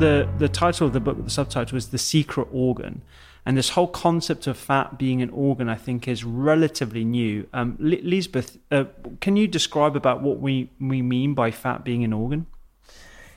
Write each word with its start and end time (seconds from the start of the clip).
The, 0.00 0.26
the 0.38 0.48
title 0.48 0.86
of 0.86 0.94
the 0.94 1.00
book, 1.00 1.22
the 1.22 1.28
subtitle 1.28 1.76
is 1.76 1.88
The 1.88 1.98
Secret 1.98 2.48
Organ. 2.50 3.02
And 3.44 3.54
this 3.54 3.68
whole 3.68 3.86
concept 3.86 4.46
of 4.46 4.56
fat 4.56 4.96
being 4.96 5.20
an 5.20 5.28
organ, 5.28 5.68
I 5.68 5.74
think, 5.74 6.08
is 6.08 6.24
relatively 6.24 7.04
new. 7.04 7.46
Um, 7.52 7.76
Liesbeth, 7.76 8.56
uh, 8.70 8.84
can 9.20 9.36
you 9.36 9.46
describe 9.46 9.96
about 9.96 10.22
what 10.22 10.40
we, 10.40 10.70
we 10.80 11.02
mean 11.02 11.34
by 11.34 11.50
fat 11.50 11.84
being 11.84 12.02
an 12.02 12.14
organ? 12.14 12.46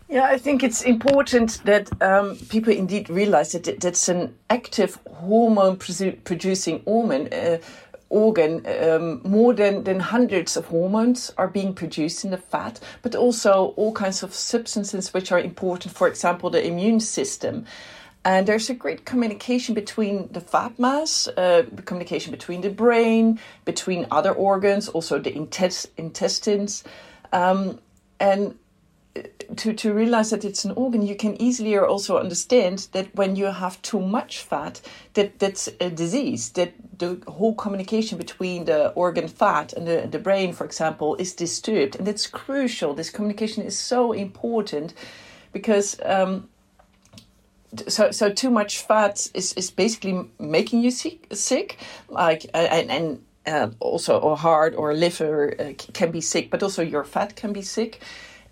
Yeah, 0.07 0.23
I 0.23 0.38
think 0.38 0.63
it's 0.63 0.84
important 0.84 1.62
that 1.66 1.90
um, 2.02 2.38
people 2.48 2.71
indeed 2.71 3.09
realize 3.09 3.52
that 3.52 3.82
that's 3.82 4.07
an 4.07 4.34
active 4.49 4.98
hormone 5.09 5.76
producing 5.76 6.82
organ. 6.85 7.27
Uh, 7.34 7.57
organ, 8.13 8.66
um, 8.84 9.22
more 9.23 9.53
than, 9.53 9.84
than 9.84 9.99
hundreds 9.99 10.55
of 10.55 10.66
hormones 10.67 11.31
are 11.38 11.48
being 11.48 11.73
produced 11.73 12.23
in 12.23 12.31
the 12.31 12.38
fat, 12.38 12.80
but 13.02 13.15
also 13.15 13.74
all 13.76 13.91
kinds 13.91 14.24
of 14.24 14.34
substances 14.34 15.13
which 15.13 15.32
are 15.32 15.40
important, 15.40 15.93
for 15.96 16.07
example, 16.07 16.49
the 16.49 16.65
immune 16.65 16.99
system. 16.99 17.65
And 18.24 18.48
there's 18.48 18.70
a 18.70 18.74
great 18.74 19.04
communication 19.04 19.76
between 19.76 20.29
the 20.32 20.40
fat 20.40 20.79
mass, 20.79 21.27
uh, 21.27 21.63
communication 21.85 22.32
between 22.32 22.62
the 22.62 22.70
brain, 22.70 23.40
between 23.65 24.05
other 24.12 24.32
organs, 24.32 24.87
also 24.87 25.20
the 25.20 25.34
intest- 25.34 25.90
intestines. 25.98 26.84
Um, 27.34 27.80
and 28.20 28.57
to, 29.57 29.73
to 29.73 29.93
realize 29.93 30.29
that 30.29 30.46
it's 30.46 30.65
an 30.65 30.71
organ, 30.71 31.01
you 31.01 31.15
can 31.15 31.41
easily 31.41 31.77
also 31.77 32.18
understand 32.18 32.87
that 32.91 33.13
when 33.15 33.35
you 33.35 33.46
have 33.46 33.82
too 33.82 33.99
much 33.99 34.40
fat, 34.40 34.82
that 35.13 35.40
that's 35.40 35.70
a 35.79 35.90
disease, 35.90 36.49
that 36.51 36.73
the 36.98 37.21
whole 37.27 37.55
communication 37.55 38.18
between 38.18 38.65
the 38.65 38.90
organ 38.91 39.27
fat 39.27 39.74
and 39.74 39.87
the, 39.87 40.07
the 40.09 40.20
brain, 40.20 40.54
for 40.54 40.65
example, 40.65 41.15
is 41.15 41.34
disturbed. 41.34 41.96
And 41.96 42.07
that's 42.07 42.27
crucial. 42.27 42.93
This 42.93 43.09
communication 43.09 43.63
is 43.63 43.77
so 43.77 44.12
important 44.12 44.93
because 45.51 45.99
um, 46.04 46.49
so 47.87 48.12
so 48.12 48.31
too 48.31 48.51
much 48.51 48.79
fat 48.79 49.27
is, 49.34 49.54
is 49.54 49.71
basically 49.71 50.26
making 50.40 50.81
you 50.81 50.91
sick, 50.91 51.27
sick 51.34 51.77
like 52.09 52.46
and, 52.54 52.91
and 52.91 53.24
uh, 53.46 53.70
also 53.79 54.20
or 54.20 54.37
heart 54.37 54.74
or 54.77 54.93
liver 54.93 55.55
uh, 55.59 55.74
can 55.93 56.12
be 56.12 56.21
sick, 56.21 56.49
but 56.49 56.63
also 56.63 56.81
your 56.81 57.04
fat 57.04 57.35
can 57.35 57.51
be 57.51 57.62
sick 57.62 57.99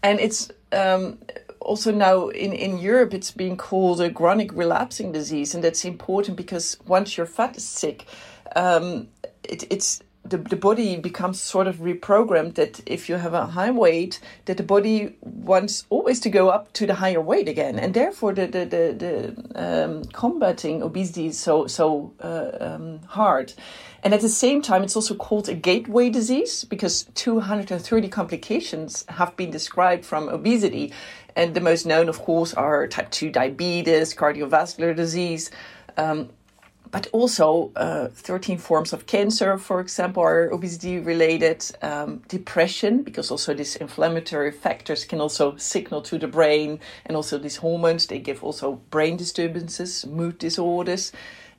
and 0.04 0.20
it's 0.20 0.52
um, 0.72 1.20
also 1.60 1.92
now 1.92 2.30
in, 2.30 2.54
in 2.54 2.78
Europe 2.78 3.14
it's 3.14 3.32
being 3.32 3.58
called 3.58 4.02
a 4.02 4.12
chronic 4.12 4.52
relapsing 4.54 5.12
disease, 5.12 5.54
and 5.56 5.64
that's 5.64 5.86
important 5.86 6.38
because 6.38 6.78
once 6.86 7.18
your 7.18 7.26
fat 7.26 7.58
is 7.58 7.66
sick, 7.66 8.06
um, 8.56 9.08
it, 9.44 9.64
it's 9.72 10.02
the, 10.24 10.38
the 10.38 10.56
body 10.56 10.98
becomes 10.98 11.42
sort 11.42 11.68
of 11.68 11.78
reprogrammed 11.78 12.56
that 12.56 12.80
if 12.86 13.10
you 13.10 13.16
have 13.16 13.34
a 13.34 13.48
high 13.48 13.72
weight 13.72 14.20
that 14.46 14.58
the 14.58 14.64
body 14.64 15.16
wants 15.22 15.86
always 15.90 16.20
to 16.22 16.30
go 16.30 16.50
up 16.50 16.72
to 16.74 16.86
the 16.86 16.94
higher 16.96 17.20
weight 17.20 17.50
again. 17.50 17.80
And 17.80 17.94
therefore 17.94 18.34
the 18.34 18.48
the, 18.48 18.66
the, 18.66 19.36
the 19.56 19.84
um, 19.84 20.04
combating 20.06 20.84
obesity 20.84 21.28
is 21.28 21.40
so 21.40 21.68
so 21.68 22.14
uh, 22.22 22.52
um, 22.60 23.00
hard. 23.08 23.54
And 24.04 24.14
at 24.14 24.22
the 24.22 24.30
same 24.30 24.62
time 24.62 24.84
it's 24.84 24.96
also 24.96 25.16
called 25.16 25.50
a 25.50 25.56
gateway 25.56 26.10
disease 26.10 26.66
because 26.66 27.04
230 27.16 28.08
complications 28.08 29.04
have 29.10 29.36
been 29.36 29.50
described 29.50 30.06
from 30.06 30.30
obesity. 30.30 30.94
And 31.36 31.56
the 31.56 31.62
most 31.62 31.86
known 31.86 32.10
of 32.10 32.20
course 32.20 32.54
are 32.54 32.88
type 32.88 33.10
2 33.10 33.32
diabetes 33.32 34.14
cardiovascular 34.14 34.96
disease 34.96 35.50
um, 35.98 36.30
but 36.92 37.08
also 37.14 37.72
uh, 37.76 38.10
13 38.10 38.58
forms 38.58 38.94
of 38.94 39.06
cancer, 39.06 39.58
for 39.58 39.80
example, 39.80 40.22
are 40.24 40.52
obesity 40.52 41.00
related. 41.00 41.66
Um, 41.82 42.22
depression, 42.28 43.02
because 43.04 43.32
also 43.32 43.54
these 43.54 43.78
inflammatory 43.78 44.52
factors 44.52 45.06
can 45.06 45.22
also 45.22 45.56
signal 45.56 46.02
to 46.04 46.18
the 46.18 46.28
brain, 46.28 46.80
and 47.06 47.16
also 47.16 47.38
these 47.38 47.58
hormones, 47.58 48.08
they 48.08 48.20
give 48.20 48.44
also 48.44 48.82
brain 48.90 49.18
disturbances, 49.18 50.06
mood 50.06 50.38
disorders. 50.38 51.12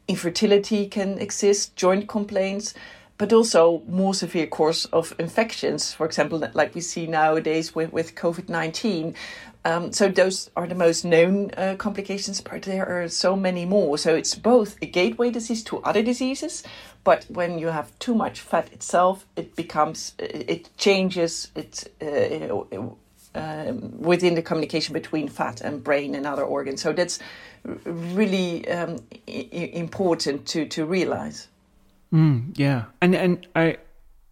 Infertility 0.07 0.87
can 0.87 1.19
exist, 1.19 1.75
joint 1.77 2.09
complaints, 2.09 2.75
but 3.17 3.33
also 3.33 3.83
more 3.87 4.15
severe 4.15 4.47
course 4.47 4.85
of 4.87 5.15
infections, 5.19 5.95
for 5.95 6.05
example, 6.05 6.43
like 6.55 6.75
we 6.75 6.81
see 6.81 7.07
nowadays 7.07 7.75
with, 7.75 7.93
with 7.93 8.15
COVID 8.17 8.49
19, 8.49 9.15
um, 9.65 9.93
so 9.93 10.09
those 10.09 10.51
are 10.57 10.67
the 10.67 10.75
most 10.75 11.05
known 11.05 11.51
uh, 11.57 11.77
complications, 11.79 12.41
but 12.41 12.63
there 12.63 12.87
are 12.87 13.09
so 13.09 13.37
many 13.37 13.65
more. 13.65 13.97
So 13.97 14.15
it's 14.15 14.35
both 14.35 14.77
a 14.83 14.87
gateway 14.87 15.31
disease 15.31 15.63
to 15.65 15.79
other 15.83 16.03
diseases, 16.03 16.65
but 17.05 17.27
when 17.29 17.59
you 17.59 17.69
have 17.69 17.97
too 17.99 18.15
much 18.15 18.41
fat 18.41 18.73
itself, 18.73 19.25
it 19.37 19.55
becomes 19.55 20.15
it 20.19 20.77
changes 20.77 21.51
it 21.55 21.91
uh, 22.03 22.55
uh, 23.39 23.73
within 23.99 24.35
the 24.35 24.43
communication 24.43 24.93
between 24.93 25.29
fat 25.29 25.61
and 25.61 25.85
brain 25.85 26.15
and 26.15 26.27
other 26.27 26.45
organs. 26.45 26.83
So 26.83 26.93
that's 26.93 27.21
really 27.65 28.69
um, 28.69 28.99
I- 29.29 29.71
important 29.75 30.47
to 30.49 30.67
to 30.67 30.85
realize. 30.85 31.47
Mm, 32.13 32.59
yeah, 32.59 32.87
and 33.01 33.15
and 33.15 33.47
I 33.55 33.77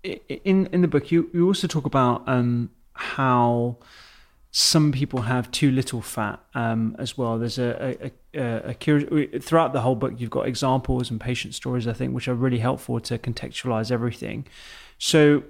in 0.03 0.67
in 0.67 0.81
the 0.81 0.89
book 0.89 1.13
you 1.13 1.31
you 1.33 1.47
also 1.47 1.69
talk 1.69 1.87
about 1.87 2.29
um, 2.29 2.71
how 2.95 3.77
some 4.53 4.91
people 4.91 5.23
have 5.23 5.51
too 5.53 5.71
little 5.71 6.03
fat 6.03 6.41
um, 6.55 6.97
as 6.99 7.17
well. 7.17 7.39
There's 7.39 7.59
a, 7.59 7.97
a, 8.03 8.41
a, 8.41 8.71
a 8.71 8.75
curious, 8.75 9.45
throughout 9.45 9.73
the 9.73 9.81
whole 9.81 9.95
book, 9.95 10.15
you've 10.17 10.31
got 10.31 10.49
examples 10.49 11.11
and 11.11 11.21
patient 11.21 11.55
stories, 11.55 11.87
I 11.87 11.93
think, 11.93 12.15
which 12.15 12.27
are 12.27 12.35
really 12.35 12.59
helpful 12.59 12.99
to 13.01 13.19
contextualize 13.19 13.93
everything. 13.93 14.47
So, 14.99 15.43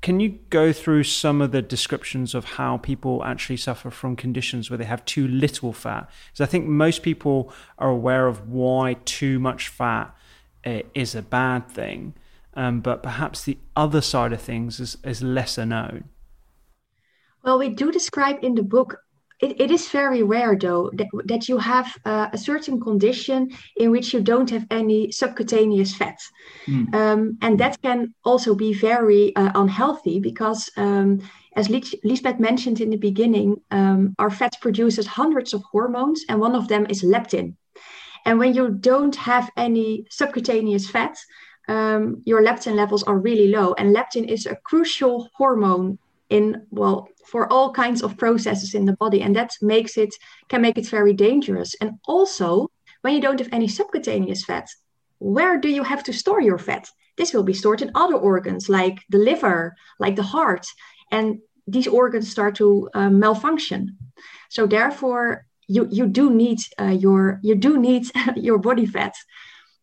can 0.00 0.18
you 0.18 0.40
go 0.50 0.72
through 0.72 1.04
some 1.04 1.40
of 1.40 1.52
the 1.52 1.62
descriptions 1.62 2.34
of 2.34 2.44
how 2.44 2.78
people 2.78 3.22
actually 3.22 3.56
suffer 3.56 3.88
from 3.88 4.16
conditions 4.16 4.68
where 4.68 4.76
they 4.76 4.84
have 4.84 5.04
too 5.04 5.28
little 5.28 5.72
fat? 5.72 6.10
Because 6.26 6.40
I 6.40 6.50
think 6.50 6.66
most 6.66 7.04
people 7.04 7.52
are 7.78 7.90
aware 7.90 8.26
of 8.26 8.48
why 8.48 8.96
too 9.04 9.38
much 9.38 9.68
fat 9.68 10.12
uh, 10.66 10.80
is 10.92 11.14
a 11.14 11.22
bad 11.22 11.68
thing, 11.68 12.14
um, 12.54 12.80
but 12.80 13.04
perhaps 13.04 13.44
the 13.44 13.58
other 13.76 14.00
side 14.00 14.32
of 14.32 14.42
things 14.42 14.80
is, 14.80 14.96
is 15.04 15.22
lesser 15.22 15.64
known. 15.64 16.08
Well, 17.44 17.58
we 17.58 17.68
do 17.68 17.90
describe 17.90 18.38
in 18.42 18.54
the 18.54 18.62
book. 18.62 18.96
It, 19.40 19.60
it 19.60 19.70
is 19.72 19.88
very 19.88 20.22
rare, 20.22 20.56
though, 20.56 20.90
that, 20.94 21.08
that 21.24 21.48
you 21.48 21.58
have 21.58 21.96
uh, 22.04 22.28
a 22.32 22.38
certain 22.38 22.80
condition 22.80 23.50
in 23.76 23.90
which 23.90 24.14
you 24.14 24.20
don't 24.20 24.48
have 24.50 24.66
any 24.70 25.10
subcutaneous 25.10 25.96
fat. 25.96 26.18
Mm. 26.66 26.94
Um, 26.94 27.38
and 27.42 27.58
that 27.58 27.82
can 27.82 28.14
also 28.24 28.54
be 28.54 28.72
very 28.72 29.34
uh, 29.34 29.50
unhealthy 29.56 30.20
because, 30.20 30.70
um, 30.76 31.20
as 31.56 31.68
Liesbeth 31.68 32.38
mentioned 32.38 32.80
in 32.80 32.90
the 32.90 32.96
beginning, 32.96 33.60
um, 33.72 34.14
our 34.20 34.30
fat 34.30 34.56
produces 34.60 35.06
hundreds 35.06 35.52
of 35.52 35.62
hormones, 35.64 36.24
and 36.28 36.38
one 36.40 36.54
of 36.54 36.68
them 36.68 36.86
is 36.88 37.02
leptin. 37.02 37.56
And 38.24 38.38
when 38.38 38.54
you 38.54 38.70
don't 38.70 39.16
have 39.16 39.50
any 39.56 40.06
subcutaneous 40.08 40.88
fat, 40.88 41.18
um, 41.68 42.22
your 42.24 42.42
leptin 42.42 42.74
levels 42.74 43.02
are 43.02 43.18
really 43.18 43.48
low. 43.48 43.74
And 43.74 43.94
leptin 43.94 44.28
is 44.28 44.46
a 44.46 44.56
crucial 44.56 45.28
hormone 45.34 45.98
in 46.32 46.66
well 46.70 47.08
for 47.30 47.42
all 47.52 47.72
kinds 47.72 48.02
of 48.02 48.16
processes 48.16 48.74
in 48.74 48.84
the 48.86 48.96
body 49.04 49.20
and 49.22 49.34
that 49.36 49.50
makes 49.60 49.96
it 49.96 50.12
can 50.48 50.62
make 50.62 50.78
it 50.78 50.88
very 50.88 51.12
dangerous. 51.12 51.74
And 51.80 51.90
also 52.06 52.68
when 53.02 53.14
you 53.14 53.20
don't 53.20 53.40
have 53.40 53.52
any 53.52 53.68
subcutaneous 53.68 54.44
fat 54.44 54.68
where 55.18 55.56
do 55.64 55.68
you 55.68 55.84
have 55.84 56.02
to 56.04 56.12
store 56.12 56.40
your 56.40 56.58
fat? 56.58 56.84
This 57.16 57.32
will 57.32 57.44
be 57.44 57.54
stored 57.54 57.82
in 57.82 57.92
other 57.94 58.16
organs 58.16 58.68
like 58.68 58.98
the 59.10 59.18
liver 59.18 59.74
like 59.98 60.16
the 60.16 60.30
heart 60.34 60.66
and 61.10 61.38
these 61.66 61.86
organs 61.86 62.30
start 62.30 62.56
to 62.56 62.88
uh, 62.94 63.10
malfunction. 63.10 63.96
So 64.50 64.66
therefore 64.66 65.46
you 65.68 65.86
you 65.90 66.06
do 66.06 66.30
need 66.30 66.58
uh, 66.80 66.96
your 67.04 67.38
you 67.42 67.54
do 67.54 67.78
need 67.78 68.04
your 68.36 68.58
body 68.58 68.86
fat 68.86 69.14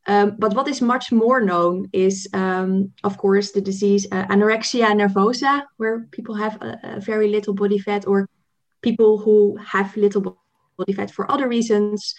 um, 0.08 0.36
but 0.38 0.56
what 0.56 0.68
is 0.68 0.82
much 0.82 1.12
more 1.12 1.42
known 1.42 1.90
is, 1.94 2.28
um, 2.34 2.92
of 3.04 3.18
course, 3.18 3.52
the 3.52 3.62
disease 3.62 4.08
uh, 4.12 4.26
anorexia 4.28 4.88
nervosa, 4.94 5.64
where 5.78 6.08
people 6.12 6.36
have 6.36 6.62
a, 6.62 6.80
a, 6.84 7.00
very 7.00 7.28
little 7.28 7.54
body 7.54 7.78
fat, 7.78 8.08
or 8.08 8.28
people 8.82 9.18
who 9.18 9.58
have 9.58 9.96
little 9.98 10.38
body 10.78 10.94
fat 10.94 11.12
for 11.12 11.30
other 11.32 11.48
reasons. 11.48 12.16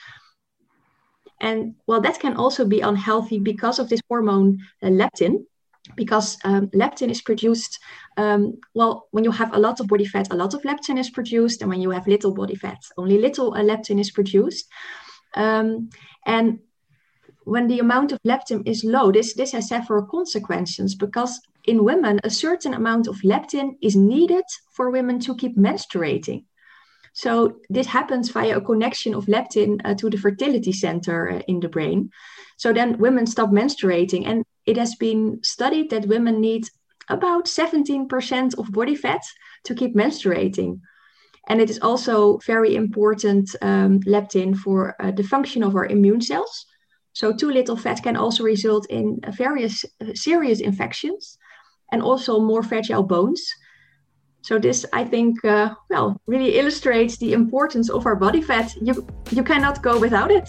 And 1.41 1.75
well, 1.87 2.01
that 2.03 2.21
can 2.21 2.37
also 2.37 2.67
be 2.67 2.81
unhealthy 2.81 3.39
because 3.39 3.79
of 3.79 3.89
this 3.89 4.01
hormone 4.09 4.59
uh, 4.83 4.89
leptin. 4.89 5.47
because 5.97 6.37
um, 6.45 6.69
leptin 6.69 7.11
is 7.11 7.23
produced 7.23 7.81
um, 8.17 8.53
well 8.75 9.09
when 9.11 9.25
you 9.25 9.33
have 9.33 9.53
a 9.55 9.59
lot 9.59 9.81
of 9.81 9.87
body 9.87 10.05
fat 10.05 10.29
a 10.31 10.37
lot 10.37 10.55
of 10.55 10.63
leptin 10.63 10.99
is 10.99 11.11
produced 11.11 11.63
and 11.63 11.71
when 11.71 11.81
you 11.81 11.91
have 11.91 12.07
little 12.07 12.33
body 12.35 12.55
fat 12.55 12.79
only 12.97 13.19
little 13.19 13.55
uh, 13.55 13.63
leptin 13.63 13.99
is 13.99 14.11
produced 14.11 14.69
um, 15.35 15.89
and 16.27 16.61
when 17.45 17.67
the 17.69 17.79
amount 17.79 18.13
of 18.13 18.19
leptin 18.27 18.63
is 18.67 18.85
low 18.85 19.11
this 19.11 19.35
this 19.35 19.53
has 19.53 19.69
several 19.69 20.05
consequences 20.05 20.95
because 20.95 21.41
in 21.65 21.85
women 21.85 22.21
a 22.25 22.31
certain 22.31 22.75
amount 22.75 23.07
of 23.07 23.17
leptin 23.23 23.77
is 23.83 23.97
needed 23.97 24.45
for 24.73 24.91
women 24.91 25.19
to 25.19 25.35
keep 25.37 25.57
menstruating 25.57 26.45
so 27.13 27.57
this 27.69 27.87
happens 27.87 28.31
via 28.31 28.57
a 28.57 28.61
connection 28.61 29.15
of 29.15 29.27
leptin 29.27 29.81
uh, 29.85 29.95
to 29.95 30.09
the 30.09 30.17
fertility 30.17 30.73
center 30.73 31.31
uh, 31.31 31.43
in 31.49 31.61
the 31.61 31.69
brain 31.69 32.11
so 32.57 32.73
then 32.73 32.99
women 32.99 33.27
stop 33.27 33.51
menstruating 33.51 34.27
and 34.27 34.45
it 34.67 34.77
has 34.77 34.95
been 34.95 35.41
studied 35.43 35.91
that 35.91 36.07
women 36.07 36.41
need 36.41 36.65
about 37.11 37.47
17% 37.47 38.59
of 38.59 38.73
body 38.73 38.95
fat 38.95 39.23
to 39.65 39.75
keep 39.75 39.95
menstruating. 39.95 40.81
And 41.49 41.61
it 41.61 41.69
is 41.69 41.81
also 41.81 42.39
very 42.47 42.77
important 42.77 43.51
um, 43.61 44.01
leptin 44.01 44.57
for 44.57 44.95
uh, 45.01 45.11
the 45.11 45.25
function 45.25 45.63
of 45.63 45.75
our 45.75 45.87
immune 45.87 46.21
cells. 46.21 46.67
So, 47.13 47.33
too 47.33 47.51
little 47.51 47.77
fat 47.77 48.03
can 48.03 48.17
also 48.17 48.45
result 48.45 48.87
in 48.89 49.21
various 49.37 49.85
uh, 50.01 50.15
serious 50.15 50.61
infections 50.61 51.39
and 51.93 52.03
also 52.03 52.41
more 52.41 52.63
fragile 52.63 53.03
bones. 53.03 53.43
So, 54.43 54.59
this 54.59 54.87
I 54.93 55.05
think, 55.05 55.45
uh, 55.45 55.75
well, 55.91 56.21
really 56.27 56.59
illustrates 56.59 57.19
the 57.19 57.33
importance 57.33 57.91
of 57.91 58.07
our 58.07 58.17
body 58.17 58.41
fat. 58.41 58.75
You, 58.81 59.07
you 59.31 59.43
cannot 59.43 59.83
go 59.83 59.99
without 59.99 60.31
it. 60.31 60.49